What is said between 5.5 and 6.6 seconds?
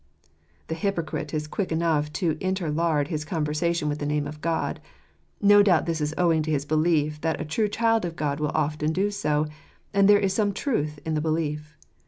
doubt this is owing to